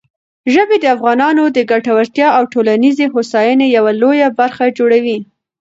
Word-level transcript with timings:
ژبې 0.53 0.77
د 0.81 0.85
افغانانو 0.95 1.43
د 1.57 1.59
ګټورتیا 1.71 2.27
او 2.37 2.43
ټولنیزې 2.53 3.05
هوساینې 3.13 3.67
یوه 3.77 3.91
لویه 4.01 4.27
برخه 4.39 4.63
جوړوي. 4.77 5.17